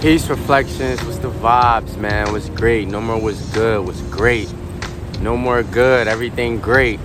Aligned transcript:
Peace 0.00 0.28
reflections. 0.28 1.02
What's 1.02 1.18
the 1.18 1.28
vibes, 1.28 1.96
man? 1.96 2.30
What's 2.30 2.48
great? 2.50 2.86
No 2.86 3.00
more 3.00 3.20
was 3.20 3.40
good. 3.50 3.84
Was 3.84 4.00
great. 4.02 4.48
No 5.20 5.36
more 5.36 5.64
good. 5.64 6.06
Everything 6.06 6.60
great. 6.60 7.00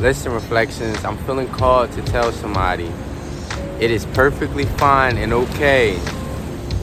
Listen, 0.00 0.32
reflections. 0.32 1.04
I'm 1.04 1.18
feeling 1.18 1.46
called 1.46 1.92
to 1.92 2.02
tell 2.02 2.32
somebody 2.32 2.90
it 3.78 3.92
is 3.92 4.06
perfectly 4.06 4.64
fine 4.64 5.18
and 5.18 5.32
okay 5.32 5.96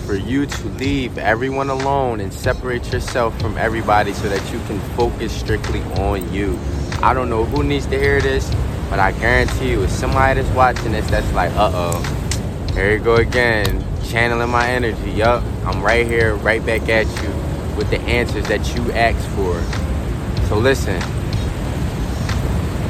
for 0.05 0.15
you 0.15 0.45
to 0.45 0.67
leave 0.69 1.17
everyone 1.17 1.69
alone 1.69 2.21
and 2.21 2.33
separate 2.33 2.93
yourself 2.93 3.37
from 3.41 3.57
everybody 3.57 4.13
so 4.13 4.29
that 4.29 4.53
you 4.53 4.59
can 4.67 4.79
focus 4.95 5.37
strictly 5.37 5.81
on 6.01 6.33
you. 6.33 6.57
I 7.01 7.13
don't 7.13 7.29
know 7.29 7.43
who 7.43 7.63
needs 7.63 7.85
to 7.87 7.99
hear 7.99 8.21
this, 8.21 8.49
but 8.89 8.97
I 8.97 9.11
guarantee 9.11 9.71
you, 9.71 9.83
it's 9.83 9.91
somebody 9.91 10.41
that's 10.41 10.55
watching 10.55 10.93
this 10.93 11.09
that's 11.09 11.29
like, 11.33 11.51
uh 11.51 11.69
oh, 11.73 12.22
here 12.73 12.93
you 12.93 12.99
go 12.99 13.15
again 13.15 13.85
channeling 14.05 14.49
my 14.49 14.67
energy. 14.69 15.11
Yup, 15.11 15.43
I'm 15.65 15.81
right 15.81 16.05
here, 16.05 16.35
right 16.35 16.63
back 16.65 16.89
at 16.89 17.05
you 17.23 17.29
with 17.75 17.89
the 17.89 17.99
answers 18.01 18.47
that 18.47 18.75
you 18.75 18.91
asked 18.91 19.27
for. 19.29 19.61
So 20.47 20.57
listen, 20.57 20.99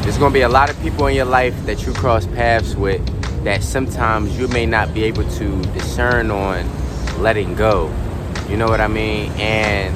there's 0.01 0.17
gonna 0.17 0.33
be 0.33 0.41
a 0.41 0.49
lot 0.49 0.69
of 0.69 0.79
people 0.81 1.07
in 1.07 1.15
your 1.15 1.25
life 1.25 1.55
that 1.65 1.85
you 1.85 1.93
cross 1.93 2.25
paths 2.27 2.75
with 2.75 3.01
that 3.43 3.63
sometimes 3.63 4.37
you 4.37 4.47
may 4.49 4.65
not 4.65 4.93
be 4.93 5.03
able 5.03 5.29
to 5.31 5.61
discern 5.73 6.31
on 6.31 6.65
letting 7.21 7.55
go. 7.55 7.93
You 8.49 8.57
know 8.57 8.67
what 8.67 8.81
I 8.81 8.87
mean? 8.87 9.31
And 9.33 9.93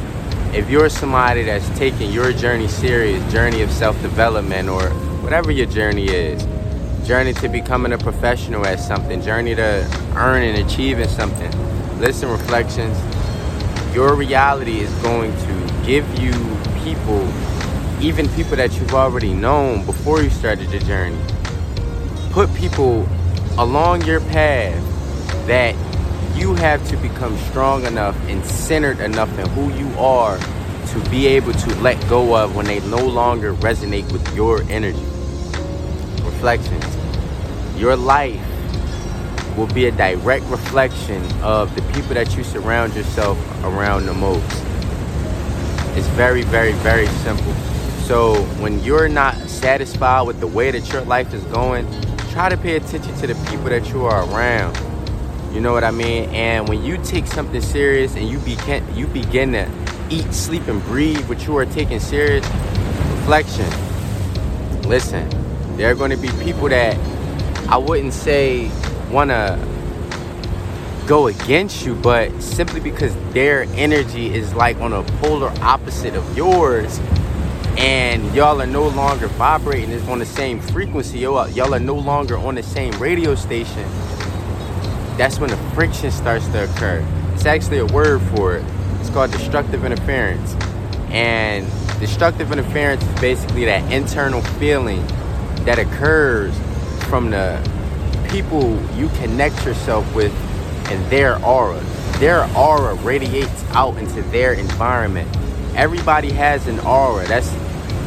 if 0.56 0.70
you're 0.70 0.90
somebody 0.90 1.44
that's 1.44 1.68
taking 1.78 2.12
your 2.12 2.32
journey 2.32 2.68
serious, 2.68 3.32
journey 3.32 3.62
of 3.62 3.72
self-development 3.72 4.70
or 4.70 4.90
whatever 5.22 5.52
your 5.52 5.66
journey 5.66 6.08
is, 6.08 6.46
journey 7.08 7.32
to 7.32 7.48
becoming 7.48 7.94
a 7.94 7.98
professional 7.98 8.66
at 8.66 8.82
something, 8.82 9.22
journey 9.22 9.56
to 9.56 10.12
earning 10.18 10.58
and 10.58 10.70
achieving 10.70 11.08
something. 11.08 11.50
Listen, 12.00 12.30
reflections. 12.30 12.98
Your 13.96 14.14
reality 14.14 14.82
is 14.82 14.94
going 14.96 15.32
to 15.32 15.86
give 15.86 16.06
you 16.20 16.34
people, 16.84 17.26
even 18.02 18.28
people 18.36 18.58
that 18.58 18.74
you've 18.74 18.94
already 18.94 19.34
known 19.34 19.86
before 19.86 20.22
you 20.22 20.30
started 20.30 20.70
your 20.70 20.82
journey. 20.82 21.18
Put 22.32 22.54
people 22.56 23.08
along 23.58 24.02
your 24.02 24.20
path 24.20 24.76
that 25.48 25.76
you 26.38 26.56
have 26.56 26.86
to 26.90 26.98
become 26.98 27.38
strong 27.38 27.86
enough 27.86 28.18
and 28.28 28.46
centered 28.46 29.00
enough 29.00 29.30
in 29.40 29.48
who 29.52 29.74
you 29.76 29.98
are 29.98 30.38
to 30.38 31.10
be 31.10 31.26
able 31.28 31.54
to 31.54 31.76
let 31.76 31.98
go 32.10 32.36
of 32.36 32.54
when 32.54 32.66
they 32.66 32.82
no 32.90 33.00
longer 33.00 33.54
resonate 33.54 34.12
with 34.12 34.36
your 34.36 34.62
energy. 34.64 35.00
Reflections 36.26 36.97
your 37.78 37.96
life 37.96 38.42
will 39.58 39.68
be 39.68 39.86
a 39.88 39.92
direct 39.92 40.46
reflection 40.46 41.24
of 41.42 41.74
the 41.76 41.82
people 41.94 42.14
that 42.14 42.36
you 42.38 42.44
surround 42.44 42.96
yourself 42.96 43.38
around 43.64 44.06
the 44.06 44.14
most. 44.14 44.46
It's 45.98 46.08
very, 46.10 46.44
very, 46.44 46.74
very 46.74 47.08
simple. 47.08 47.54
So 48.06 48.42
when 48.62 48.84
you're 48.84 49.10
not 49.10 49.36
satisfied 49.50 50.28
with 50.28 50.40
the 50.40 50.48
way 50.48 50.72
that 50.72 50.92
your 50.94 51.02
life 51.02 51.34
is 51.34 51.44
going, 51.46 51.88
try 52.32 52.50
to 52.50 52.58
pay 52.58 52.76
attention 52.76 53.16
to 53.18 53.28
the 53.28 53.36
people 53.50 53.66
that 53.66 53.90
you 53.90 54.06
are 54.06 54.24
around. 54.32 54.78
You 55.54 55.62
know 55.62 55.74
what 55.74 55.84
I 55.84 55.92
mean? 55.92 56.30
And 56.30 56.70
when 56.70 56.84
you 56.84 56.98
take 57.04 57.26
something 57.26 57.62
serious 57.62 58.16
and 58.16 58.30
you 58.30 58.38
begin 58.40 58.84
you 58.96 59.08
begin 59.08 59.54
to 59.54 59.68
eat, 60.10 60.32
sleep, 60.34 60.68
and 60.68 60.82
breathe 60.84 61.28
what 61.28 61.46
you 61.48 61.58
are 61.58 61.66
taking 61.66 62.00
serious, 62.00 62.46
reflection. 63.12 63.70
Listen, 64.84 65.28
there 65.78 65.90
are 65.90 65.96
going 65.96 66.12
to 66.12 66.18
be 66.18 66.30
people 66.44 66.70
that 66.70 66.96
I 67.70 67.78
wouldn't 67.78 68.14
say 68.14 68.72
want 69.12 69.30
to 69.30 69.60
go 71.06 71.28
against 71.28 71.86
you, 71.86 71.96
but 71.96 72.42
simply 72.42 72.80
because 72.80 73.16
their 73.34 73.64
energy 73.76 74.34
is 74.34 74.54
like 74.54 74.78
on 74.78 74.94
a 74.94 75.04
polar 75.20 75.52
opposite 75.62 76.16
of 76.16 76.38
yours, 76.38 77.00
and 77.78 78.34
y'all 78.34 78.62
are 78.62 78.68
no 78.68 78.88
longer 78.88 79.28
vibrating 79.28 79.92
it's 79.92 80.08
on 80.08 80.20
the 80.20 80.26
same 80.26 80.60
frequency, 80.60 81.20
y'all, 81.20 81.50
y'all 81.50 81.74
are 81.74 81.80
no 81.80 81.96
longer 81.96 82.38
on 82.38 82.56
the 82.56 82.64
same 82.64 82.92
radio 83.00 83.36
station, 83.36 83.88
that's 85.18 85.40
when 85.40 85.50
the 85.50 85.58
friction 85.74 86.10
starts 86.12 86.48
to 86.48 86.64
occur. 86.64 87.06
It's 87.34 87.46
actually 87.46 87.80
a 87.80 87.86
word 87.86 88.22
for 88.36 88.56
it. 88.56 88.66
It's 89.00 89.10
called 89.10 89.32
destructive 89.32 89.86
interference. 89.86 90.54
And 91.10 91.68
destructive 92.00 92.52
interference 92.52 93.04
is 93.04 93.20
basically 93.22 93.66
that 93.66 93.92
internal 93.92 94.42
feeling 94.42 95.06
that 95.66 95.80
occurs 95.80 96.58
from 97.08 97.30
the 97.30 97.60
people 98.30 98.80
you 98.96 99.10
connect 99.20 99.66
yourself 99.66 100.14
with 100.14 100.34
and 100.90 101.04
their 101.12 101.44
aura. 101.44 101.80
Their 102.20 102.50
aura 102.56 102.96
radiates 102.96 103.64
out 103.72 103.98
into 103.98 104.22
their 104.24 104.54
environment. 104.54 105.30
Everybody 105.76 106.32
has 106.32 106.68
an 106.68 106.80
aura. 106.80 107.26
That's 107.28 107.50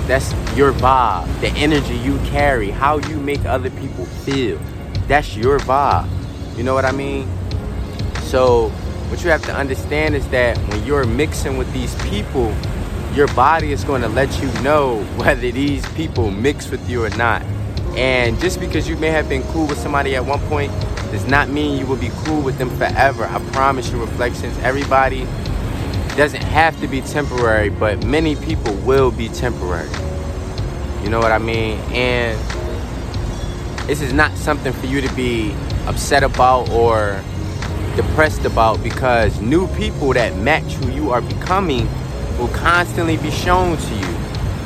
that's 0.06 0.32
your 0.56 0.72
vibe, 0.72 1.40
the 1.40 1.50
energy 1.50 1.94
you 1.94 2.18
carry, 2.26 2.70
how 2.70 2.98
you 2.98 3.20
make 3.20 3.44
other 3.44 3.70
people 3.70 4.06
feel. 4.06 4.58
That's 5.06 5.36
your 5.36 5.60
vibe. 5.60 6.08
You 6.56 6.64
know 6.64 6.74
what 6.74 6.84
I 6.84 6.90
mean? 6.90 7.28
So 8.22 8.70
what 9.08 9.22
you 9.22 9.30
have 9.30 9.42
to 9.42 9.54
understand 9.54 10.16
is 10.16 10.28
that 10.30 10.58
when 10.68 10.84
you're 10.84 11.06
mixing 11.06 11.56
with 11.56 11.72
these 11.72 11.94
people, 12.02 12.52
your 13.14 13.28
body 13.34 13.70
is 13.72 13.84
going 13.84 14.02
to 14.02 14.08
let 14.08 14.42
you 14.42 14.52
know 14.62 15.02
whether 15.16 15.50
these 15.50 15.88
people 15.90 16.30
mix 16.30 16.70
with 16.70 16.88
you 16.90 17.04
or 17.04 17.10
not. 17.10 17.42
And 17.96 18.38
just 18.40 18.60
because 18.60 18.88
you 18.88 18.96
may 18.96 19.08
have 19.08 19.28
been 19.28 19.42
cool 19.44 19.66
with 19.66 19.78
somebody 19.78 20.16
at 20.16 20.24
one 20.24 20.40
point 20.48 20.72
does 21.10 21.26
not 21.26 21.48
mean 21.48 21.78
you 21.78 21.86
will 21.86 21.96
be 21.96 22.10
cool 22.24 22.40
with 22.40 22.56
them 22.58 22.70
forever. 22.78 23.24
I 23.24 23.38
promise 23.52 23.90
you, 23.90 24.00
reflections. 24.00 24.56
Everybody 24.58 25.26
doesn't 26.16 26.42
have 26.42 26.78
to 26.80 26.86
be 26.88 27.00
temporary, 27.00 27.68
but 27.68 28.04
many 28.06 28.36
people 28.36 28.74
will 28.76 29.10
be 29.10 29.28
temporary. 29.28 29.90
You 31.02 31.10
know 31.10 31.18
what 31.18 31.32
I 31.32 31.38
mean? 31.38 31.78
And 31.92 32.38
this 33.88 34.02
is 34.02 34.12
not 34.12 34.36
something 34.36 34.72
for 34.72 34.86
you 34.86 35.00
to 35.00 35.12
be 35.14 35.52
upset 35.86 36.22
about 36.22 36.68
or 36.70 37.22
depressed 37.96 38.44
about 38.44 38.82
because 38.82 39.40
new 39.40 39.66
people 39.74 40.12
that 40.12 40.36
match 40.36 40.74
who 40.74 40.92
you 40.92 41.10
are 41.10 41.20
becoming 41.20 41.88
will 42.38 42.48
constantly 42.48 43.16
be 43.16 43.30
shown 43.30 43.76
to 43.76 43.94
you. 43.94 44.06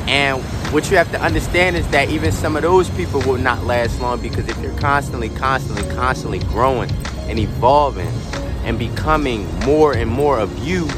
And 0.07 0.43
what 0.75 0.91
you 0.91 0.97
have 0.97 1.13
to 1.13 1.23
understand 1.23 1.77
is 1.77 1.87
that 1.91 2.11
even 2.11 2.33
some 2.33 2.57
of 2.57 2.63
those 2.63 2.91
people 2.91 3.21
will 3.21 3.39
not 3.39 3.63
last 3.63 4.01
long 4.01 4.21
because 4.21 4.49
if 4.49 4.59
you're 4.59 4.77
constantly, 4.81 5.29
constantly, 5.29 5.89
constantly 5.95 6.41
growing 6.41 6.91
and 7.29 7.39
evolving 7.39 8.09
and 8.65 8.77
becoming 8.77 9.47
more 9.61 9.93
and 9.93 10.11
more 10.11 10.41
of 10.41 10.67
you, 10.67 10.89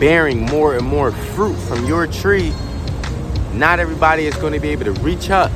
bearing 0.00 0.40
more 0.40 0.74
and 0.74 0.86
more 0.86 1.12
fruit 1.12 1.54
from 1.54 1.84
your 1.84 2.06
tree, 2.06 2.50
not 3.52 3.78
everybody 3.78 4.24
is 4.24 4.34
going 4.36 4.54
to 4.54 4.58
be 4.58 4.70
able 4.70 4.86
to 4.86 4.92
reach 5.02 5.28
up 5.28 5.52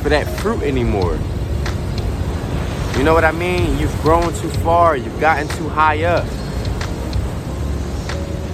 for 0.00 0.08
that 0.08 0.24
fruit 0.38 0.62
anymore. 0.62 1.18
You 2.96 3.02
know 3.02 3.14
what 3.14 3.24
I 3.24 3.32
mean? 3.32 3.76
You've 3.80 4.00
grown 4.00 4.32
too 4.34 4.50
far, 4.62 4.96
you've 4.96 5.18
gotten 5.18 5.48
too 5.48 5.68
high 5.70 6.04
up. 6.04 6.24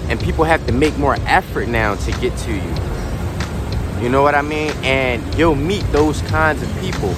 And 0.09 0.19
people 0.19 0.43
have 0.43 0.65
to 0.65 0.73
make 0.73 0.97
more 0.97 1.17
effort 1.27 1.67
now 1.67 1.93
to 1.93 2.11
get 2.13 2.35
to 2.39 2.51
you. 2.51 2.91
You 4.01 4.09
know 4.09 4.23
what 4.23 4.33
I 4.33 4.41
mean? 4.41 4.71
And 4.81 5.21
you'll 5.35 5.53
meet 5.53 5.83
those 5.91 6.23
kinds 6.23 6.63
of 6.63 6.79
people. 6.79 7.13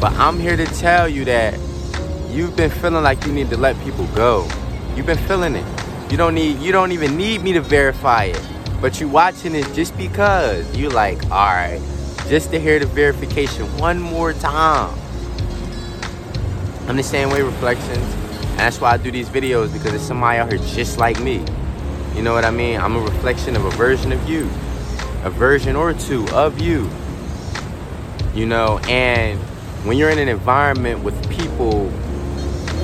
But 0.00 0.12
I'm 0.12 0.38
here 0.38 0.56
to 0.56 0.64
tell 0.64 1.08
you 1.08 1.24
that 1.24 1.58
you've 2.30 2.54
been 2.56 2.70
feeling 2.70 3.02
like 3.02 3.26
you 3.26 3.32
need 3.32 3.50
to 3.50 3.56
let 3.56 3.76
people 3.82 4.06
go. 4.14 4.48
You've 4.94 5.06
been 5.06 5.18
feeling 5.18 5.56
it. 5.56 5.66
You 6.12 6.16
don't 6.16 6.36
need 6.36 6.60
you 6.60 6.70
don't 6.70 6.92
even 6.92 7.16
need 7.16 7.42
me 7.42 7.52
to 7.54 7.60
verify 7.60 8.24
it. 8.26 8.40
But 8.80 9.00
you 9.00 9.08
watching 9.08 9.56
it 9.56 9.66
just 9.74 9.96
because 9.96 10.76
you 10.76 10.88
like, 10.88 11.20
alright, 11.32 11.80
just 12.28 12.52
to 12.52 12.60
hear 12.60 12.78
the 12.78 12.86
verification 12.86 13.66
one 13.76 13.98
more 13.98 14.32
time. 14.34 14.96
I'm 16.86 16.96
the 16.96 17.02
same 17.02 17.28
way 17.30 17.42
reflections. 17.42 17.98
And 17.98 18.60
that's 18.60 18.80
why 18.80 18.92
I 18.92 18.98
do 18.98 19.10
these 19.10 19.28
videos 19.28 19.72
because 19.72 19.92
it's 19.94 20.04
somebody 20.04 20.38
out 20.38 20.48
here 20.48 20.60
just 20.76 20.96
like 20.96 21.20
me. 21.20 21.44
You 22.14 22.22
know 22.22 22.34
what 22.34 22.44
I 22.44 22.52
mean? 22.52 22.78
I'm 22.78 22.94
a 22.94 23.00
reflection 23.00 23.56
of 23.56 23.64
a 23.64 23.70
version 23.70 24.12
of 24.12 24.28
you 24.28 24.48
a 25.24 25.30
version 25.30 25.74
or 25.74 25.94
two 25.94 26.28
of 26.28 26.60
you. 26.60 26.88
You 28.34 28.46
know, 28.46 28.78
and 28.88 29.38
when 29.84 29.96
you're 29.96 30.10
in 30.10 30.18
an 30.18 30.28
environment 30.28 31.02
with 31.02 31.30
people 31.30 31.88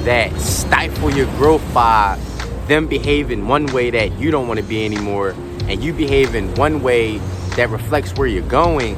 that 0.04 0.34
stifle 0.40 1.10
your 1.10 1.26
growth 1.36 1.62
by 1.74 2.18
them 2.66 2.86
behaving 2.86 3.46
one 3.46 3.66
way 3.66 3.90
that 3.90 4.18
you 4.18 4.30
don't 4.30 4.48
want 4.48 4.58
to 4.58 4.64
be 4.64 4.84
anymore, 4.84 5.34
and 5.68 5.84
you 5.84 5.92
behave 5.92 6.34
in 6.34 6.54
one 6.54 6.82
way 6.82 7.18
that 7.56 7.68
reflects 7.68 8.12
where 8.14 8.26
you're 8.26 8.48
going, 8.48 8.94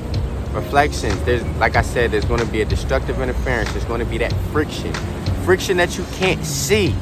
reflections, 0.53 1.21
there's 1.25 1.45
like 1.57 1.75
I 1.75 1.83
said, 1.83 2.13
there's 2.13 2.25
gonna 2.25 2.45
be 2.45 2.61
a 2.61 2.65
destructive 2.65 3.21
interference, 3.21 3.73
there's 3.73 3.85
gonna 3.87 4.05
be 4.05 4.19
that 4.19 4.33
friction. 4.53 4.93
Friction 5.45 5.77
that 5.79 5.99
you 5.99 6.05
can't 6.13 6.45
see. 6.45 6.95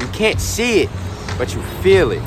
You 0.00 0.06
can't 0.14 0.40
see 0.40 0.82
it, 0.82 0.90
but 1.36 1.54
you 1.54 1.60
feel 1.82 2.12
it. 2.12 2.22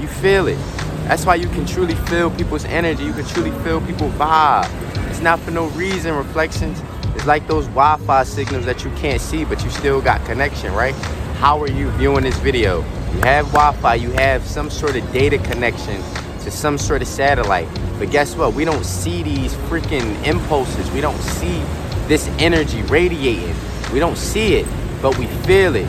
You 0.00 0.06
feel 0.06 0.46
it. 0.46 0.75
That's 1.08 1.24
why 1.24 1.36
you 1.36 1.48
can 1.48 1.66
truly 1.66 1.94
feel 1.94 2.30
people's 2.30 2.64
energy. 2.64 3.04
You 3.04 3.12
can 3.12 3.24
truly 3.26 3.52
feel 3.62 3.80
people 3.80 4.10
vibe. 4.10 4.68
It's 5.10 5.20
not 5.20 5.40
for 5.40 5.50
no 5.50 5.66
reason. 5.68 6.14
Reflections. 6.14 6.82
It's 7.14 7.26
like 7.26 7.46
those 7.46 7.66
Wi-Fi 7.68 8.24
signals 8.24 8.64
that 8.66 8.84
you 8.84 8.90
can't 8.92 9.20
see, 9.20 9.44
but 9.44 9.62
you 9.64 9.70
still 9.70 10.02
got 10.02 10.24
connection, 10.26 10.72
right? 10.72 10.94
how 11.36 11.60
are 11.60 11.68
you 11.68 11.90
viewing 11.92 12.24
this 12.24 12.38
video? 12.38 12.78
You 13.12 13.20
have 13.20 13.46
Wi-Fi, 13.52 13.94
you 13.96 14.10
have 14.12 14.44
some 14.46 14.70
sort 14.70 14.96
of 14.96 15.12
data 15.12 15.36
connection 15.38 16.02
to 16.40 16.50
some 16.50 16.78
sort 16.78 17.02
of 17.02 17.08
satellite. 17.08 17.68
But 17.98 18.10
guess 18.10 18.34
what? 18.34 18.54
We 18.54 18.64
don't 18.64 18.84
see 18.84 19.22
these 19.22 19.52
freaking 19.68 20.24
impulses. 20.26 20.90
We 20.92 21.02
don't 21.02 21.20
see 21.20 21.62
this 22.08 22.26
energy 22.38 22.82
radiating. 22.82 23.54
We 23.92 23.98
don't 23.98 24.16
see 24.16 24.54
it, 24.54 24.66
but 25.02 25.16
we 25.18 25.26
feel 25.26 25.76
it. 25.76 25.88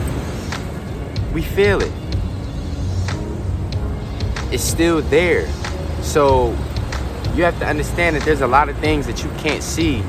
We 1.32 1.42
feel 1.42 1.80
it. 1.80 1.92
It's 4.50 4.64
still 4.64 5.02
there. 5.02 5.46
So 6.02 6.56
you 7.34 7.44
have 7.44 7.58
to 7.60 7.66
understand 7.66 8.16
that 8.16 8.24
there's 8.24 8.40
a 8.40 8.46
lot 8.46 8.68
of 8.68 8.76
things 8.78 9.06
that 9.06 9.22
you 9.22 9.30
can't 9.38 9.62
see 9.62 10.02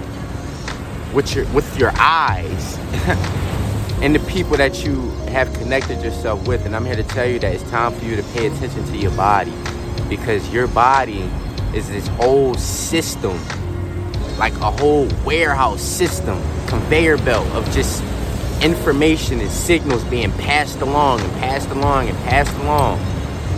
with 1.14 1.36
your 1.36 1.46
with 1.48 1.78
your 1.78 1.92
eyes 1.96 2.78
and 4.02 4.16
the 4.16 4.20
people 4.32 4.58
that 4.58 4.84
you 4.84 5.10
have 5.30 5.52
connected 5.54 6.02
yourself 6.02 6.48
with 6.48 6.66
and 6.66 6.76
i'm 6.76 6.86
here 6.86 6.96
to 6.96 7.04
tell 7.04 7.26
you 7.26 7.40
that 7.40 7.54
it's 7.54 7.70
time 7.70 7.94
for 7.94 8.06
you 8.06 8.16
to 8.16 8.24
pay 8.34 8.48
attention 8.48 8.84
to 8.86 8.98
your 8.98 9.12
body 9.12 9.54
because 10.08 10.52
your 10.54 10.68
body 10.68 11.30
is 11.74 11.88
this 11.90 12.08
whole 12.10 12.54
system 12.56 13.38
like 14.38 14.54
a 14.58 14.72
whole 14.72 15.08
warehouse 15.26 15.82
system 15.82 16.40
conveyor 16.68 17.18
belt 17.20 17.48
of 17.50 17.66
just 17.72 18.04
information 18.64 19.40
and 19.40 19.50
signals 19.50 20.04
being 20.06 20.32
passed 20.34 20.82
along 20.82 21.20
and 21.22 21.32
passed 21.34 21.70
along 21.70 22.08
and 22.08 22.18
passed 22.20 22.56
along 22.58 23.00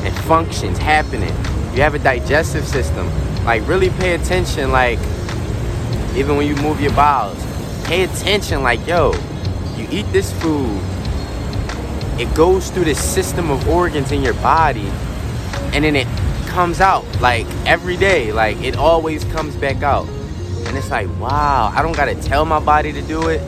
and 0.04 0.16
functions 0.26 0.78
happening. 0.78 1.34
You 1.74 1.82
have 1.82 1.94
a 1.94 2.00
digestive 2.00 2.68
system. 2.68 3.10
Like 3.46 3.68
really 3.68 3.90
pay 3.90 4.16
attention 4.16 4.72
like 4.72 5.00
even 6.16 6.36
when 6.38 6.46
you 6.46 6.56
move 6.58 6.82
your 6.82 6.94
bowels 6.94 7.42
pay 7.86 8.04
attention 8.04 8.62
like 8.62 8.86
yo 8.86 9.12
you 9.76 9.88
eat 9.92 10.06
this 10.12 10.32
food 10.42 10.80
it 12.20 12.34
goes 12.36 12.70
through 12.70 12.84
the 12.84 12.94
system 12.94 13.50
of 13.50 13.68
organs 13.68 14.12
in 14.12 14.22
your 14.22 14.34
body 14.36 14.88
and 15.74 15.84
then 15.84 15.96
it 15.96 16.08
comes 16.48 16.82
out 16.82 17.06
like 17.22 17.46
every 17.66 17.96
day 17.98 18.32
like 18.32 18.58
it 18.62 18.76
always 18.76 19.24
comes 19.26 19.56
back 19.56 19.84
out. 19.84 20.08
And 20.68 20.78
it's 20.78 20.92
like 20.92 21.08
wow 21.20 21.72
i 21.76 21.82
don't 21.82 21.96
gotta 21.96 22.16
tell 22.16 22.46
my 22.46 22.60
body 22.60 22.92
to 22.94 23.02
do 23.02 23.30
it. 23.30 23.42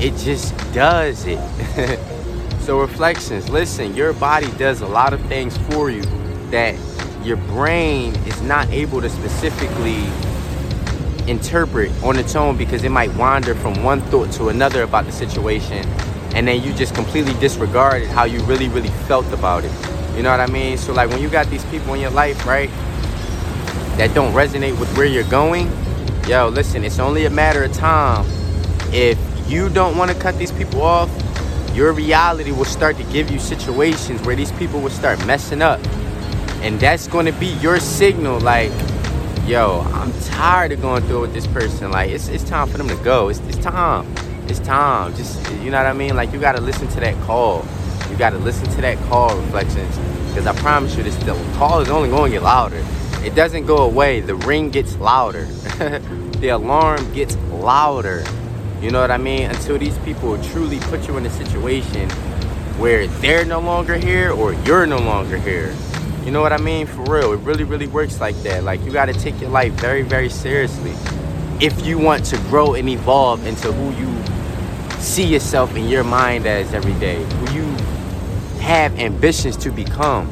It 0.00 0.16
just 0.16 0.56
does 0.72 1.26
it 1.26 1.38
so 2.60 2.80
reflections 2.80 3.48
listen 3.48 3.94
your 3.94 4.12
body 4.14 4.50
does 4.52 4.80
a 4.80 4.86
lot 4.86 5.12
of 5.12 5.20
things 5.26 5.56
for 5.70 5.90
you 5.90 6.02
that 6.50 6.74
your 7.24 7.36
brain 7.36 8.14
is 8.26 8.40
not 8.42 8.68
able 8.70 9.00
to 9.00 9.08
specifically 9.08 10.04
interpret 11.30 11.90
on 12.02 12.18
its 12.18 12.34
own 12.34 12.56
because 12.56 12.84
it 12.84 12.90
might 12.90 13.12
wander 13.14 13.54
from 13.54 13.82
one 13.82 14.00
thought 14.02 14.30
to 14.32 14.48
another 14.48 14.82
about 14.82 15.04
the 15.04 15.12
situation 15.12 15.86
and 16.34 16.46
then 16.46 16.62
you 16.62 16.72
just 16.74 16.94
completely 16.94 17.34
disregarded 17.40 18.08
how 18.08 18.24
you 18.24 18.40
really 18.44 18.68
really 18.68 18.88
felt 19.08 19.26
about 19.32 19.64
it. 19.64 19.72
You 20.16 20.22
know 20.22 20.30
what 20.30 20.40
i 20.40 20.46
mean? 20.46 20.78
So 20.78 20.92
like 20.92 21.10
when 21.10 21.20
you 21.20 21.28
got 21.28 21.46
these 21.48 21.64
people 21.66 21.94
in 21.94 22.00
your 22.00 22.10
life 22.10 22.46
right 22.46 22.70
that 23.96 24.14
don't 24.14 24.32
resonate 24.32 24.78
with 24.78 24.94
where 24.96 25.06
you're 25.06 25.24
going 25.24 25.70
yo 26.26 26.48
listen 26.48 26.84
it's 26.84 26.98
only 26.98 27.24
a 27.26 27.30
matter 27.30 27.64
of 27.64 27.72
time 27.72 28.24
if 28.92 29.18
you 29.50 29.68
don't 29.68 29.96
want 29.96 30.10
to 30.10 30.16
cut 30.16 30.36
these 30.38 30.52
people 30.52 30.80
off 30.80 31.09
your 31.80 31.94
reality 31.94 32.52
will 32.52 32.66
start 32.66 32.98
to 32.98 33.04
give 33.04 33.30
you 33.30 33.38
situations 33.38 34.20
where 34.26 34.36
these 34.36 34.52
people 34.52 34.82
will 34.82 34.90
start 34.90 35.18
messing 35.26 35.62
up. 35.62 35.80
And 36.60 36.78
that's 36.78 37.08
going 37.08 37.24
to 37.24 37.32
be 37.32 37.54
your 37.62 37.80
signal 37.80 38.38
like 38.38 38.70
yo 39.46 39.80
i'm 39.94 40.12
tired 40.24 40.72
of 40.72 40.82
going 40.82 41.02
through 41.04 41.16
it 41.16 41.20
with 41.22 41.32
this 41.32 41.46
person. 41.46 41.90
Like 41.90 42.10
it's, 42.10 42.28
it's 42.28 42.44
time 42.44 42.68
for 42.68 42.76
them 42.76 42.86
to 42.88 42.96
go. 42.96 43.30
It's, 43.30 43.40
it's 43.48 43.56
time. 43.56 44.06
It's 44.46 44.58
time. 44.58 45.14
Just 45.16 45.40
you 45.62 45.70
know 45.70 45.78
what 45.78 45.86
i 45.86 45.94
mean? 45.94 46.16
Like 46.16 46.34
you 46.34 46.38
got 46.38 46.52
to 46.52 46.60
listen 46.60 46.86
to 46.88 47.00
that 47.00 47.18
call. 47.24 47.64
You 48.10 48.16
got 48.18 48.30
to 48.30 48.38
listen 48.38 48.68
to 48.74 48.80
that 48.82 48.98
call 49.08 49.34
reflections. 49.34 49.96
Because 50.28 50.46
i 50.46 50.52
promise 50.60 50.94
you 50.98 51.02
this 51.02 51.16
the 51.24 51.32
call 51.56 51.80
is 51.80 51.88
only 51.88 52.10
going 52.10 52.30
to 52.30 52.36
get 52.36 52.42
louder. 52.42 52.84
It 53.24 53.34
doesn't 53.34 53.64
go 53.64 53.78
away. 53.78 54.20
The 54.20 54.34
ring 54.34 54.68
gets 54.68 54.96
louder. 54.96 55.48
The 56.40 56.48
alarm 56.48 57.12
gets 57.12 57.36
louder 57.50 58.24
you 58.80 58.90
know 58.90 59.00
what 59.00 59.10
i 59.10 59.18
mean 59.18 59.50
until 59.50 59.78
these 59.78 59.96
people 59.98 60.42
truly 60.44 60.78
put 60.80 61.06
you 61.06 61.16
in 61.16 61.26
a 61.26 61.30
situation 61.30 62.08
where 62.78 63.06
they're 63.06 63.44
no 63.44 63.60
longer 63.60 63.96
here 63.96 64.32
or 64.32 64.54
you're 64.64 64.86
no 64.86 64.98
longer 64.98 65.36
here 65.36 65.74
you 66.24 66.30
know 66.30 66.42
what 66.42 66.52
I 66.52 66.58
mean? 66.58 66.86
For 66.86 67.02
real, 67.04 67.32
it 67.32 67.38
really, 67.38 67.64
really 67.64 67.86
works 67.86 68.20
like 68.20 68.36
that. 68.42 68.62
Like, 68.62 68.82
you 68.82 68.92
got 68.92 69.06
to 69.06 69.14
take 69.14 69.40
your 69.40 69.48
life 69.48 69.72
very, 69.72 70.02
very 70.02 70.28
seriously 70.28 70.92
if 71.60 71.84
you 71.84 71.98
want 71.98 72.24
to 72.26 72.36
grow 72.48 72.74
and 72.74 72.88
evolve 72.88 73.46
into 73.46 73.72
who 73.72 73.90
you 73.98 75.00
see 75.00 75.24
yourself 75.24 75.74
in 75.76 75.88
your 75.88 76.04
mind 76.04 76.46
as 76.46 76.74
every 76.74 76.92
day, 76.94 77.22
who 77.22 77.54
you 77.54 77.62
have 78.60 78.98
ambitions 78.98 79.56
to 79.58 79.70
become, 79.70 80.30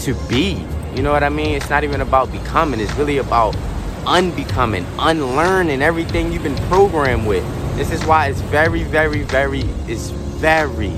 to 0.00 0.14
be. 0.28 0.64
You 0.94 1.02
know 1.02 1.12
what 1.12 1.22
I 1.22 1.28
mean? 1.28 1.54
It's 1.54 1.70
not 1.70 1.84
even 1.84 2.00
about 2.00 2.30
becoming, 2.32 2.80
it's 2.80 2.94
really 2.94 3.18
about 3.18 3.56
unbecoming, 4.06 4.84
unlearning 4.98 5.82
everything 5.82 6.32
you've 6.32 6.42
been 6.42 6.56
programmed 6.68 7.26
with. 7.26 7.44
This 7.76 7.90
is 7.92 8.04
why 8.04 8.28
it's 8.28 8.40
very, 8.42 8.82
very, 8.84 9.22
very, 9.22 9.60
it's 9.86 10.10
very, 10.10 10.92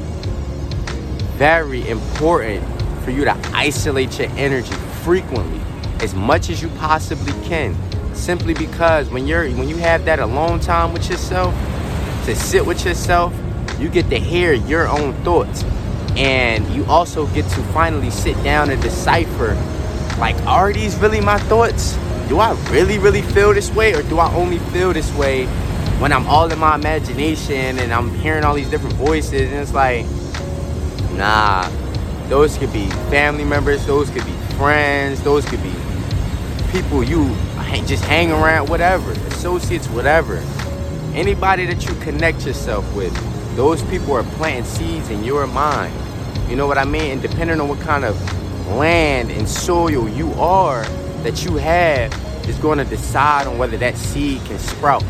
very 1.36 1.88
important 1.88 2.64
for 3.04 3.10
you 3.10 3.24
to 3.24 3.36
isolate 3.52 4.18
your 4.18 4.30
energy 4.30 4.72
frequently 5.02 5.60
as 6.00 6.14
much 6.14 6.50
as 6.50 6.62
you 6.62 6.68
possibly 6.78 7.32
can 7.46 7.76
simply 8.14 8.54
because 8.54 9.10
when 9.10 9.26
you're 9.26 9.48
when 9.50 9.68
you 9.68 9.76
have 9.76 10.04
that 10.04 10.18
alone 10.18 10.60
time 10.60 10.92
with 10.92 11.08
yourself 11.10 11.54
to 12.24 12.34
sit 12.34 12.64
with 12.64 12.84
yourself 12.84 13.34
you 13.78 13.88
get 13.88 14.08
to 14.10 14.18
hear 14.18 14.52
your 14.52 14.88
own 14.88 15.12
thoughts. 15.24 15.64
And 16.16 16.68
you 16.70 16.84
also 16.86 17.26
get 17.28 17.44
to 17.50 17.62
finally 17.72 18.10
sit 18.10 18.40
down 18.44 18.70
and 18.70 18.80
decipher 18.80 19.54
like 20.18 20.36
are 20.46 20.72
these 20.72 20.96
really 20.98 21.20
my 21.20 21.38
thoughts? 21.38 21.96
Do 22.28 22.38
i 22.38 22.52
really 22.70 22.98
really 22.98 23.22
feel 23.22 23.52
this 23.52 23.70
way 23.74 23.94
or 23.94 24.02
do 24.04 24.18
i 24.18 24.32
only 24.34 24.58
feel 24.72 24.92
this 24.92 25.12
way 25.16 25.46
when 26.00 26.12
i'm 26.12 26.26
all 26.26 26.50
in 26.50 26.58
my 26.58 26.74
imagination 26.74 27.78
and 27.78 27.92
i'm 27.92 28.10
hearing 28.16 28.44
all 28.44 28.54
these 28.54 28.70
different 28.70 28.94
voices 28.96 29.50
and 29.50 29.60
it's 29.60 29.74
like 29.74 30.04
nah 31.16 31.68
those 32.28 32.56
could 32.56 32.72
be 32.72 32.88
family 33.10 33.44
members, 33.44 33.86
those 33.86 34.08
could 34.08 34.24
be 34.24 34.32
friends, 34.56 35.22
those 35.22 35.44
could 35.44 35.62
be 35.62 35.74
people 36.70 37.04
you 37.04 37.24
just 37.86 38.04
hang 38.04 38.32
around, 38.32 38.68
whatever, 38.68 39.10
associates, 39.28 39.86
whatever. 39.88 40.42
Anybody 41.12 41.66
that 41.66 41.86
you 41.86 41.94
connect 41.96 42.46
yourself 42.46 42.94
with, 42.96 43.14
those 43.56 43.82
people 43.84 44.14
are 44.14 44.22
planting 44.22 44.64
seeds 44.64 45.10
in 45.10 45.22
your 45.22 45.46
mind. 45.46 45.94
You 46.48 46.56
know 46.56 46.66
what 46.66 46.78
I 46.78 46.84
mean? 46.84 47.12
And 47.12 47.22
depending 47.22 47.60
on 47.60 47.68
what 47.68 47.80
kind 47.80 48.04
of 48.04 48.16
land 48.68 49.30
and 49.30 49.46
soil 49.46 50.08
you 50.08 50.32
are 50.34 50.84
that 51.24 51.44
you 51.44 51.56
have 51.56 52.12
is 52.48 52.56
going 52.58 52.78
to 52.78 52.84
decide 52.84 53.46
on 53.46 53.58
whether 53.58 53.76
that 53.76 53.96
seed 53.96 54.42
can 54.46 54.58
sprout 54.58 55.04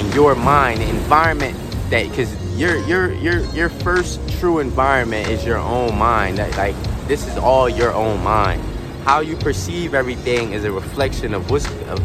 in 0.00 0.10
your 0.12 0.34
mind, 0.34 0.82
environment 0.82 1.56
that 1.90 2.08
because 2.08 2.34
your 2.58 2.78
your 2.86 3.12
your 3.12 3.44
your 3.54 3.68
first 3.68 4.18
true 4.38 4.58
environment 4.58 5.28
is 5.28 5.44
your 5.44 5.58
own 5.58 5.96
mind. 5.96 6.38
That, 6.38 6.56
like 6.56 6.74
this 7.06 7.26
is 7.26 7.36
all 7.36 7.68
your 7.68 7.92
own 7.92 8.22
mind. 8.22 8.62
How 9.04 9.20
you 9.20 9.36
perceive 9.36 9.94
everything 9.94 10.52
is 10.52 10.64
a 10.64 10.72
reflection 10.72 11.34
of 11.34 11.50
what's 11.50 11.66
of 11.88 12.00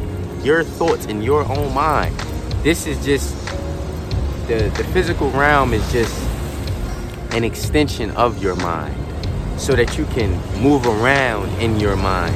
your 0.46 0.64
thoughts 0.64 1.06
in 1.06 1.22
your 1.22 1.46
own 1.46 1.74
mind. 1.74 2.16
This 2.64 2.86
is 2.86 3.04
just 3.06 3.34
the 4.48 4.72
the 4.76 4.84
physical 4.94 5.32
realm 5.32 5.74
is 5.74 5.90
just 5.92 6.14
an 7.32 7.44
extension 7.44 8.12
of 8.12 8.42
your 8.44 8.56
mind, 8.56 8.96
so 9.58 9.74
that 9.74 9.98
you 9.98 10.06
can 10.08 10.32
move 10.62 10.86
around 10.86 11.50
in 11.62 11.80
your 11.80 11.96
mind. 11.96 12.36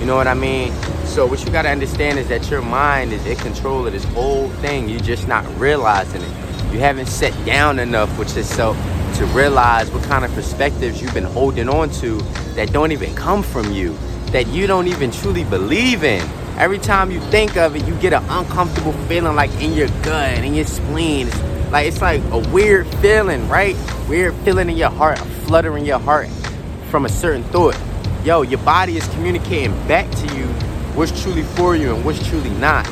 You 0.00 0.06
know 0.06 0.16
what 0.16 0.26
I 0.26 0.34
mean? 0.34 0.72
So 1.04 1.26
what 1.26 1.44
you 1.44 1.50
gotta 1.50 1.70
understand 1.70 2.18
is 2.18 2.28
that 2.28 2.50
your 2.50 2.62
mind 2.62 3.12
is 3.12 3.24
in 3.26 3.36
control 3.36 3.86
of 3.86 3.92
this 3.92 4.04
whole 4.04 4.48
thing. 4.60 4.88
You're 4.88 5.00
just 5.00 5.26
not 5.26 5.44
realizing 5.58 6.22
it. 6.22 6.30
You 6.72 6.80
haven't 6.80 7.06
sat 7.06 7.32
down 7.46 7.78
enough 7.78 8.18
with 8.18 8.36
yourself 8.36 8.76
to 9.16 9.24
realize 9.26 9.90
what 9.90 10.02
kind 10.04 10.24
of 10.24 10.32
perspectives 10.34 11.00
you've 11.00 11.14
been 11.14 11.24
holding 11.24 11.68
on 11.70 11.88
to 11.88 12.18
that 12.54 12.72
don't 12.72 12.92
even 12.92 13.14
come 13.14 13.42
from 13.42 13.72
you, 13.72 13.96
that 14.32 14.46
you 14.48 14.66
don't 14.66 14.88
even 14.88 15.10
truly 15.10 15.44
believe 15.44 16.04
in. 16.04 16.20
Every 16.58 16.78
time 16.78 17.10
you 17.10 17.20
think 17.20 17.56
of 17.56 17.76
it, 17.76 17.86
you 17.86 17.94
get 17.96 18.12
an 18.12 18.24
uncomfortable 18.28 18.92
feeling 19.08 19.34
like 19.34 19.50
in 19.62 19.72
your 19.72 19.88
gut, 20.02 20.44
in 20.44 20.54
your 20.54 20.66
spleen. 20.66 21.28
It's 21.28 21.70
like 21.70 21.86
it's 21.86 22.00
like 22.02 22.22
a 22.30 22.38
weird 22.50 22.86
feeling, 22.96 23.48
right? 23.48 23.76
Weird 24.08 24.34
feeling 24.36 24.68
in 24.68 24.76
your 24.76 24.90
heart, 24.90 25.18
a 25.18 25.24
flutter 25.46 25.76
in 25.78 25.86
your 25.86 25.98
heart 25.98 26.28
from 26.90 27.06
a 27.06 27.08
certain 27.08 27.42
thought. 27.44 27.78
Yo, 28.26 28.42
your 28.42 28.58
body 28.64 28.96
is 28.96 29.06
communicating 29.10 29.70
back 29.86 30.10
to 30.10 30.36
you 30.36 30.46
what's 30.96 31.22
truly 31.22 31.44
for 31.44 31.76
you 31.76 31.94
and 31.94 32.04
what's 32.04 32.26
truly 32.26 32.50
not. 32.50 32.84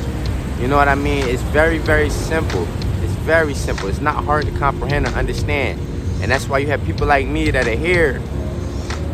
You 0.61 0.69
know 0.69 0.77
what 0.77 0.87
I 0.87 0.95
mean? 0.95 1.27
It's 1.27 1.41
very, 1.41 1.77
very 1.77 2.09
simple 2.09 2.65
It's 3.03 3.11
very 3.25 3.53
simple. 3.53 3.89
It's 3.89 3.99
not 3.99 4.23
hard 4.23 4.45
to 4.45 4.51
comprehend 4.57 5.05
or 5.05 5.09
understand. 5.09 5.77
And 6.21 6.31
that's 6.31 6.47
why 6.47 6.59
you 6.59 6.67
have 6.67 6.81
people 6.85 7.05
like 7.05 7.27
me 7.27 7.51
that 7.51 7.67
are 7.67 7.75
here 7.75 8.13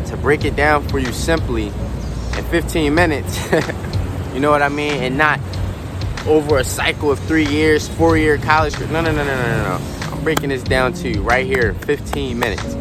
to 0.06 0.16
break 0.18 0.44
it 0.44 0.54
down 0.54 0.86
for 0.86 1.00
you 1.00 1.12
simply 1.12 1.72
in 2.36 2.44
15 2.44 2.94
minutes. 2.94 3.52
you 4.32 4.38
know 4.38 4.52
what 4.52 4.62
I 4.62 4.68
mean? 4.68 5.02
And 5.02 5.18
not 5.18 5.40
over 6.28 6.58
a 6.58 6.64
cycle 6.64 7.10
of 7.10 7.18
three 7.18 7.48
years, 7.48 7.88
four 7.88 8.16
year 8.16 8.38
college. 8.38 8.78
No, 8.78 9.00
no, 9.00 9.10
no, 9.10 9.10
no, 9.10 9.24
no, 9.24 9.78
no. 9.78 10.12
I'm 10.12 10.22
breaking 10.22 10.50
this 10.50 10.62
down 10.62 10.92
to 10.92 11.08
you 11.08 11.20
right 11.20 11.44
here 11.44 11.70
in 11.70 11.74
15 11.80 12.38
minutes. 12.38 12.74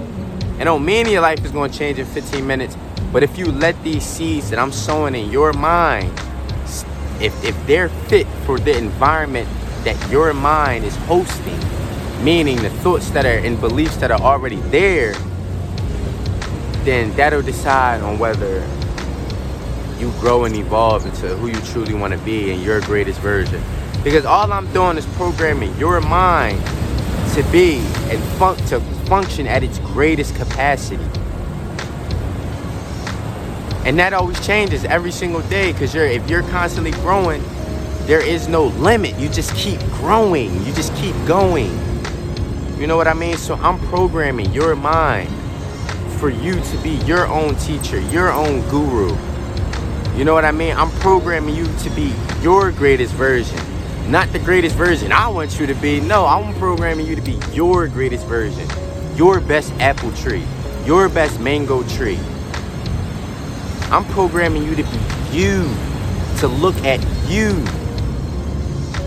And 0.61 0.65
don't 0.65 0.85
mean 0.85 1.09
your 1.09 1.21
life 1.21 1.43
is 1.43 1.49
going 1.49 1.71
to 1.71 1.75
change 1.75 1.97
in 1.97 2.05
15 2.05 2.45
minutes, 2.45 2.77
but 3.11 3.23
if 3.23 3.37
you 3.37 3.45
let 3.45 3.81
these 3.83 4.03
seeds 4.03 4.49
that 4.49 4.59
I'm 4.59 4.71
sowing 4.71 5.15
in 5.15 5.29
your 5.31 5.53
mind, 5.53 6.11
if, 7.19 7.43
if 7.43 7.67
they're 7.67 7.89
fit 7.89 8.25
for 8.45 8.57
the 8.57 8.77
environment 8.77 9.47
that 9.83 10.11
your 10.11 10.33
mind 10.33 10.85
is 10.85 10.95
hosting, 10.97 11.59
meaning 12.23 12.57
the 12.57 12.69
thoughts 12.69 13.09
that 13.11 13.25
are 13.25 13.45
and 13.45 13.59
beliefs 13.59 13.97
that 13.97 14.11
are 14.11 14.21
already 14.21 14.57
there, 14.69 15.13
then 16.83 17.15
that'll 17.15 17.41
decide 17.41 18.01
on 18.01 18.17
whether 18.17 18.65
you 19.99 20.11
grow 20.19 20.45
and 20.45 20.55
evolve 20.55 21.05
into 21.05 21.35
who 21.37 21.47
you 21.47 21.61
truly 21.71 21.93
want 21.93 22.13
to 22.13 22.19
be 22.19 22.51
and 22.51 22.63
your 22.63 22.81
greatest 22.81 23.19
version. 23.19 23.61
Because 24.03 24.25
all 24.25 24.51
I'm 24.51 24.71
doing 24.73 24.97
is 24.97 25.05
programming 25.15 25.77
your 25.77 26.01
mind 26.01 26.59
to 27.35 27.43
be 27.51 27.77
and 28.09 28.21
fun- 28.39 28.57
to 28.67 28.79
function 29.05 29.45
at 29.45 29.63
its 29.63 29.77
greatest 29.79 30.35
capacity. 30.35 31.05
And 33.85 33.97
that 33.99 34.13
always 34.13 34.45
changes 34.45 34.85
every 34.85 35.11
single 35.11 35.41
day 35.41 35.71
because 35.71 35.93
you're 35.93 36.05
if 36.05 36.29
you're 36.29 36.43
constantly 36.43 36.91
growing, 36.91 37.43
there 38.05 38.21
is 38.21 38.47
no 38.47 38.65
limit. 38.65 39.17
You 39.17 39.29
just 39.29 39.55
keep 39.55 39.79
growing. 39.93 40.53
You 40.65 40.73
just 40.73 40.93
keep 40.95 41.15
going. 41.25 41.71
You 42.79 42.87
know 42.87 42.97
what 42.97 43.07
I 43.07 43.13
mean? 43.13 43.37
So 43.37 43.55
I'm 43.55 43.79
programming 43.87 44.51
your 44.53 44.75
mind 44.75 45.29
for 46.19 46.29
you 46.29 46.53
to 46.53 46.77
be 46.83 46.91
your 47.05 47.25
own 47.27 47.55
teacher, 47.55 47.99
your 48.11 48.31
own 48.31 48.67
guru. 48.69 49.15
You 50.15 50.25
know 50.25 50.33
what 50.33 50.45
I 50.45 50.51
mean? 50.51 50.75
I'm 50.75 50.91
programming 50.99 51.55
you 51.55 51.65
to 51.65 51.89
be 51.91 52.13
your 52.41 52.71
greatest 52.71 53.13
version. 53.13 53.59
Not 54.11 54.31
the 54.31 54.39
greatest 54.39 54.75
version 54.75 55.11
I 55.11 55.27
want 55.29 55.59
you 55.59 55.65
to 55.67 55.73
be. 55.75 55.99
No, 55.99 56.25
I'm 56.25 56.53
programming 56.55 57.07
you 57.07 57.15
to 57.15 57.21
be 57.21 57.39
your 57.53 57.87
greatest 57.87 58.27
version. 58.27 58.67
Your 59.15 59.39
best 59.39 59.71
apple 59.79 60.11
tree. 60.11 60.43
Your 60.85 61.07
best 61.09 61.39
mango 61.39 61.81
tree. 61.83 62.19
I'm 63.91 64.05
programming 64.05 64.63
you 64.63 64.75
to 64.75 64.83
be 64.83 65.37
you. 65.37 65.69
To 66.39 66.47
look 66.47 66.77
at 66.85 66.99
you. 67.29 67.49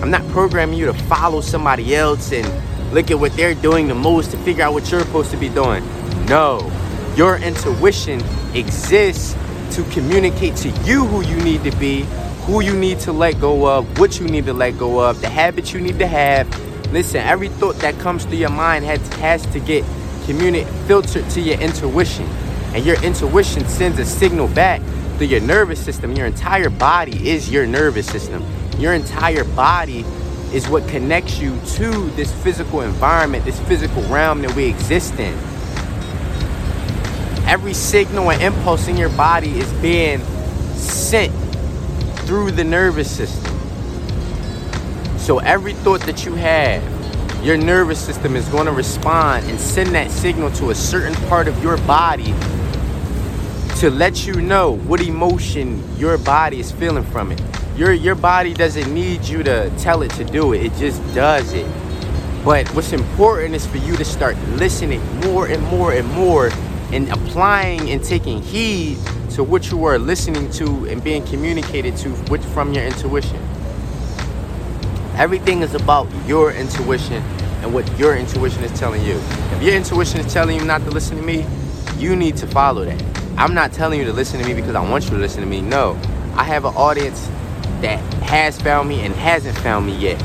I'm 0.03 0.11
not 0.11 0.26
programming 0.29 0.79
you 0.79 0.85
to 0.85 0.95
follow 0.95 1.41
somebody 1.41 1.97
else 1.97 2.33
and 2.33 2.47
look 2.93 3.11
at 3.11 3.19
what 3.19 3.33
they're 3.33 3.55
doing 3.55 3.88
the 3.88 3.95
most 3.95 4.31
to 4.33 4.37
figure 4.38 4.62
out 4.62 4.75
what 4.75 4.91
you're 4.91 5.00
supposed 5.00 5.31
to 5.31 5.38
be 5.38 5.49
doing. 5.49 5.83
No. 6.26 6.71
Your 7.17 7.38
intuition 7.38 8.23
exists 8.55 9.35
to 9.75 9.83
communicate 9.91 10.55
to 10.57 10.69
you 10.85 11.07
who 11.07 11.23
you 11.23 11.37
need 11.43 11.64
to 11.64 11.75
be, 11.79 12.03
who 12.43 12.61
you 12.61 12.75
need 12.75 13.00
to 13.00 13.12
let 13.12 13.41
go 13.41 13.67
of, 13.67 13.99
what 13.99 14.21
you 14.21 14.26
need 14.26 14.45
to 14.45 14.53
let 14.53 14.79
go 14.79 15.00
of, 15.00 15.21
the 15.23 15.31
habits 15.31 15.73
you 15.73 15.81
need 15.81 15.99
to 15.99 16.07
have. 16.07 16.47
Listen, 16.93 17.23
every 17.23 17.49
thought 17.49 17.76
that 17.76 17.99
comes 18.00 18.26
through 18.26 18.37
your 18.37 18.50
mind 18.50 18.85
has, 18.85 19.00
has 19.14 19.47
to 19.47 19.61
get 19.61 19.83
communicated, 20.26 20.71
filtered 20.87 21.29
to 21.31 21.41
your 21.41 21.59
intuition. 21.59 22.29
And 22.75 22.85
your 22.85 23.00
intuition 23.04 23.64
sends 23.69 24.00
a 24.00 24.04
signal 24.04 24.49
back 24.49 24.83
through 25.16 25.28
your 25.28 25.40
nervous 25.40 25.83
system. 25.83 26.12
Your 26.12 26.26
entire 26.26 26.69
body 26.69 27.31
is 27.31 27.49
your 27.49 27.66
nervous 27.66 28.07
system. 28.07 28.45
Your 28.78 28.95
entire 28.95 29.45
body 29.45 30.00
is 30.52 30.69
what 30.69 30.87
connects 30.88 31.38
you 31.38 31.57
to 31.76 32.11
this 32.11 32.33
physical 32.43 32.81
environment, 32.81 33.45
this 33.45 33.61
physical 33.61 34.02
realm 34.04 34.43
that 34.43 34.54
we 34.57 34.64
exist 34.66 35.14
in. 35.21 35.35
Every 37.47 37.75
signal 37.75 38.33
and 38.33 38.43
impulse 38.43 38.88
in 38.88 38.97
your 38.97 39.11
body 39.11 39.50
is 39.59 39.73
being 39.75 40.19
sent 40.75 41.33
through 42.26 42.50
the 42.50 42.64
nervous 42.64 43.09
system. 43.09 43.57
So 45.16 45.38
every 45.38 45.75
thought 45.75 46.00
that 46.02 46.25
you 46.25 46.35
have, 46.35 46.83
your 47.45 47.57
nervous 47.57 48.04
system 48.04 48.35
is 48.35 48.49
going 48.49 48.66
to 48.66 48.73
respond 48.73 49.47
and 49.47 49.61
send 49.61 49.95
that 49.95 50.11
signal 50.11 50.50
to 50.52 50.71
a 50.71 50.75
certain 50.75 51.14
part 51.28 51.47
of 51.47 51.62
your 51.62 51.76
body 51.78 52.35
to 53.76 53.90
let 53.90 54.26
you 54.26 54.40
know 54.40 54.76
what 54.76 55.00
emotion 55.00 55.83
your 55.99 56.16
body 56.16 56.61
is 56.61 56.71
feeling 56.71 57.04
from 57.04 57.33
it. 57.33 57.43
Your 57.76 57.93
your 57.93 58.14
body 58.14 58.54
doesn't 58.54 58.93
need 58.95 59.25
you 59.25 59.43
to 59.43 59.69
tell 59.78 60.02
it 60.02 60.11
to 60.12 60.25
do 60.25 60.52
it. 60.52 60.64
It 60.64 60.75
just 60.75 61.02
does 61.14 61.52
it. 61.52 61.66
But 62.45 62.69
what's 62.69 62.93
important 62.93 63.54
is 63.54 63.66
for 63.66 63.78
you 63.78 63.97
to 63.97 64.04
start 64.04 64.38
listening 64.50 65.02
more 65.21 65.49
and 65.49 65.62
more 65.64 65.93
and 65.93 66.09
more 66.12 66.50
and 66.93 67.11
applying 67.11 67.90
and 67.90 68.02
taking 68.04 68.43
heed 68.43 68.99
to 69.31 69.43
what 69.43 69.71
you 69.71 69.85
are 69.87 69.99
listening 69.99 70.50
to 70.52 70.87
and 70.88 71.02
being 71.02 71.25
communicated 71.26 71.97
to 71.97 72.11
with, 72.31 72.45
from 72.54 72.73
your 72.73 72.85
intuition. 72.85 73.40
Everything 75.16 75.62
is 75.62 75.75
about 75.75 76.07
your 76.26 76.52
intuition 76.52 77.23
and 77.62 77.75
what 77.75 77.99
your 77.99 78.16
intuition 78.16 78.62
is 78.62 78.78
telling 78.78 79.04
you. 79.04 79.14
If 79.52 79.62
your 79.62 79.75
intuition 79.75 80.21
is 80.21 80.33
telling 80.33 80.61
you 80.61 80.64
not 80.64 80.83
to 80.83 80.90
listen 80.90 81.16
to 81.16 81.23
me, 81.23 81.45
you 81.97 82.14
need 82.14 82.37
to 82.37 82.47
follow 82.47 82.85
that. 82.85 83.24
I'm 83.37 83.53
not 83.55 83.73
telling 83.73 83.99
you 83.99 84.05
to 84.07 84.12
listen 84.12 84.41
to 84.41 84.47
me 84.47 84.55
because 84.55 84.75
I 84.75 84.88
want 84.88 85.05
you 85.05 85.11
to 85.11 85.17
listen 85.17 85.41
to 85.41 85.47
me. 85.47 85.61
No, 85.61 85.99
I 86.37 86.45
have 86.45 86.64
an 86.64 86.75
audience 86.75 87.29
that 87.81 87.99
has 88.23 88.61
found 88.61 88.88
me 88.88 89.00
and 89.00 89.14
hasn't 89.14 89.59
found 89.59 89.87
me 89.87 89.97
yet. 89.97 90.23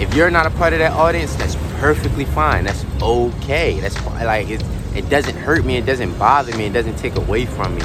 If 0.00 0.14
you're 0.14 0.30
not 0.30 0.46
a 0.46 0.50
part 0.50 0.72
of 0.72 0.78
that 0.78 0.92
audience, 0.92 1.34
that's 1.34 1.56
perfectly 1.80 2.24
fine. 2.24 2.64
That's 2.64 2.84
okay. 3.02 3.80
That's 3.80 3.96
fine. 3.98 4.24
like 4.24 4.48
it's 4.48 4.64
it 4.94 5.08
doesn't 5.08 5.36
hurt 5.36 5.64
me, 5.64 5.76
it 5.76 5.86
doesn't 5.86 6.18
bother 6.18 6.56
me, 6.56 6.66
it 6.66 6.72
doesn't 6.72 6.96
take 6.96 7.16
away 7.16 7.46
from 7.46 7.74
me. 7.74 7.82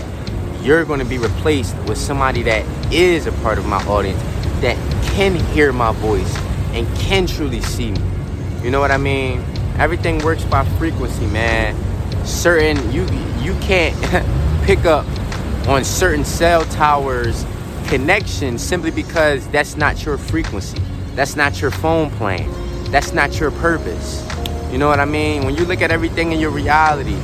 You're 0.61 0.83
going 0.85 0.99
to 0.99 1.05
be 1.05 1.17
replaced 1.17 1.75
with 1.87 1.97
somebody 1.97 2.43
that 2.43 2.65
is 2.93 3.27
a 3.27 3.31
part 3.43 3.57
of 3.57 3.65
my 3.65 3.81
audience 3.85 4.21
that 4.61 4.75
can 5.13 5.35
hear 5.53 5.71
my 5.71 5.93
voice 5.93 6.35
and 6.73 6.87
can 6.97 7.25
truly 7.25 7.61
see 7.61 7.91
me. 7.91 8.01
You 8.61 8.71
know 8.71 8.79
what 8.79 8.91
I 8.91 8.97
mean? 8.97 9.43
Everything 9.77 10.19
works 10.19 10.43
by 10.43 10.65
frequency, 10.77 11.25
man. 11.27 11.75
Certain 12.25 12.91
you 12.91 13.05
you 13.39 13.57
can't 13.61 13.95
pick 14.67 14.83
up 14.83 15.05
on 15.69 15.81
certain 15.81 16.25
cell 16.25 16.65
towers 16.65 17.45
connection 17.87 18.57
simply 18.57 18.91
because 18.91 19.47
that's 19.47 19.77
not 19.77 20.03
your 20.03 20.17
frequency. 20.17 20.77
That's 21.15 21.37
not 21.37 21.61
your 21.61 21.71
phone 21.71 22.11
plan. 22.11 22.51
That's 22.91 23.13
not 23.13 23.39
your 23.39 23.49
purpose. 23.49 24.27
You 24.69 24.77
know 24.77 24.89
what 24.89 24.99
I 24.99 25.05
mean? 25.05 25.45
When 25.45 25.55
you 25.55 25.63
look 25.63 25.81
at 25.81 25.89
everything 25.89 26.33
in 26.33 26.39
your 26.41 26.49
reality, 26.49 27.15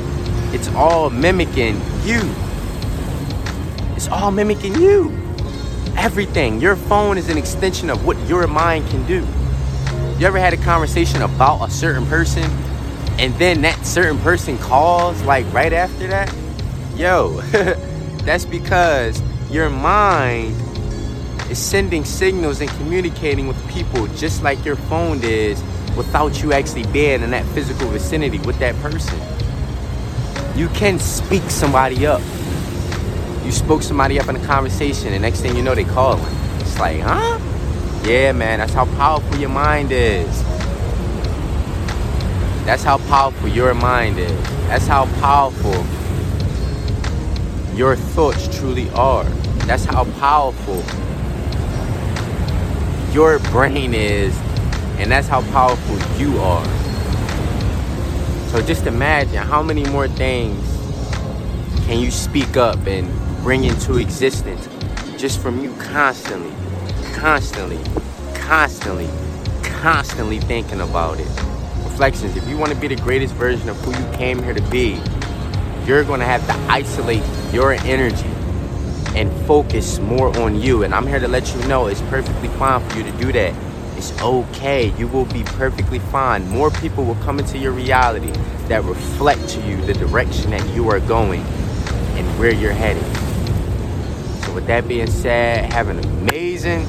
it's 0.55 0.69
all 0.69 1.09
mimicking 1.09 1.81
you. 2.05 2.21
It's 3.97 4.07
all 4.07 4.31
mimicking 4.31 4.75
you. 4.75 5.12
Everything. 5.97 6.62
Your 6.62 6.77
phone 6.77 7.17
is 7.17 7.27
an 7.27 7.38
extension 7.38 7.89
of 7.89 8.05
what 8.05 8.17
your 8.25 8.47
mind 8.47 8.88
can 8.88 9.05
do. 9.05 9.19
You 10.17 10.27
ever 10.27 10.39
had 10.39 10.53
a 10.53 10.57
conversation 10.63 11.21
about 11.23 11.67
a 11.67 11.69
certain 11.69 12.05
person 12.05 12.50
and 13.19 13.33
then 13.35 13.63
that 13.63 13.85
certain 13.85 14.17
person 14.19 14.57
calls 14.59 15.21
like 15.23 15.45
right 15.51 15.73
after 15.73 16.07
that? 16.07 16.33
Yo, 16.95 17.41
that's 18.23 18.45
because 18.45 19.19
your 19.50 19.69
mind 19.69 20.55
is 21.50 21.57
sending 21.57 22.05
signals 22.05 22.62
and 22.62 22.69
communicating 22.71 23.47
with 23.47 23.69
people 23.69 24.05
just 24.15 24.43
like 24.43 24.63
your 24.63 24.75
phone 24.75 25.19
is 25.23 25.62
without 25.97 26.41
you 26.43 26.53
actually 26.53 26.85
being 26.91 27.23
in 27.23 27.31
that 27.31 27.45
physical 27.47 27.88
vicinity 27.88 28.38
with 28.39 28.59
that 28.59 28.75
person. 28.75 29.19
You 30.55 30.67
can 30.69 31.00
speak 31.00 31.41
somebody 31.50 32.05
up. 32.05 32.21
You 33.43 33.51
spoke 33.51 33.81
somebody 33.81 34.19
up 34.19 34.27
in 34.27 34.35
a 34.35 34.45
conversation, 34.45 35.13
and 35.13 35.23
next 35.23 35.41
thing 35.41 35.55
you 35.55 35.63
know, 35.63 35.73
they 35.73 35.85
calling. 35.85 36.23
It's 36.59 36.77
like, 36.79 37.01
huh? 37.01 37.39
Yeah, 38.05 38.33
man, 38.33 38.59
that's 38.59 38.73
how 38.73 38.85
powerful 38.97 39.35
your 39.38 39.50
mind 39.50 39.91
is. 39.91 40.43
That's 42.65 42.83
how 42.83 43.00
powerful 43.09 43.50
your 43.50 43.73
mind 43.73 44.19
is. 44.19 44.31
That's 44.67 44.85
how 44.85 45.05
powerful 45.19 45.73
your 47.75 47.95
thoughts 47.95 48.55
truly 48.57 48.89
are. 48.91 49.23
That's 49.65 49.85
how 49.85 50.05
powerful 50.19 50.83
your 53.13 53.39
brain 53.51 53.93
is 53.93 54.35
and 54.97 55.11
that's 55.11 55.27
how 55.27 55.41
powerful 55.51 55.97
you 56.19 56.37
are. 56.39 56.65
So 58.49 58.61
just 58.61 58.85
imagine 58.85 59.37
how 59.37 59.63
many 59.63 59.83
more 59.85 60.07
things 60.07 60.63
can 61.85 61.99
you 61.99 62.11
speak 62.11 62.55
up 62.57 62.77
and 62.85 63.11
bring 63.41 63.63
into 63.63 63.97
existence 63.97 64.69
just 65.17 65.41
from 65.41 65.63
you 65.63 65.73
constantly, 65.77 66.53
constantly, 67.13 67.79
constantly, 68.35 69.09
constantly 69.63 70.39
thinking 70.39 70.81
about 70.81 71.19
it. 71.19 71.27
Reflections, 71.83 72.35
if 72.37 72.47
you 72.47 72.57
want 72.57 72.71
to 72.71 72.77
be 72.77 72.87
the 72.87 72.95
greatest 72.97 73.33
version 73.33 73.67
of 73.69 73.77
who 73.81 73.91
you 73.91 74.17
came 74.17 74.41
here 74.43 74.53
to 74.53 74.61
be, 74.69 75.01
you're 75.85 76.03
going 76.03 76.19
to 76.19 76.25
have 76.25 76.45
to 76.47 76.53
isolate 76.71 77.23
your 77.53 77.74
energy 77.74 78.25
and 79.15 79.31
focus 79.45 80.00
more 80.00 80.36
on 80.39 80.60
you. 80.60 80.83
And 80.83 80.93
I'm 80.93 81.05
here 81.05 81.19
to 81.19 81.27
let 81.27 81.53
you 81.53 81.62
know 81.67 81.88
it's 81.88 82.01
perfectly 82.03 82.50
fine 82.50 82.88
for 82.89 82.98
you 82.98 83.03
to 83.03 83.12
do 83.19 83.31
that. 83.31 83.53
It's 83.95 84.19
okay. 84.22 84.91
You 84.98 85.07
will 85.07 85.25
be 85.25 85.43
perfectly 85.43 86.00
fine. 86.00 86.50
More 86.50 86.72
people 86.72 87.05
will 87.05 87.15
come 87.15 87.39
into 87.39 87.60
your 87.60 87.72
reality 87.72 88.31
that 88.67 88.83
reflect 88.83 89.48
to 89.50 89.62
you 89.62 89.77
the 89.86 89.93
direction 89.93 90.50
that 90.51 90.67
you 90.75 90.89
are 90.89 91.00
going 91.00 91.41
and 91.41 92.39
where 92.39 92.53
you're 92.53 92.72
headed. 92.72 93.03
So, 94.43 94.53
with 94.53 94.65
that 94.67 94.88
being 94.88 95.07
said, 95.07 95.72
have 95.72 95.89
an 95.89 96.00
amazing, 96.00 96.88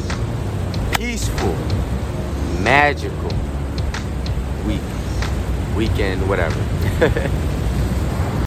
peaceful, 0.96 1.54
magical 2.62 3.30
week, 4.66 4.80
weekend, 5.76 6.26
whatever. 6.26 6.58